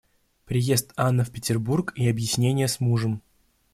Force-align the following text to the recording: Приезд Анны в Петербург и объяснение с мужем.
Приезд 0.47 0.93
Анны 0.95 1.23
в 1.23 1.29
Петербург 1.31 1.93
и 1.95 2.09
объяснение 2.09 2.67
с 2.67 2.79
мужем. 2.79 3.21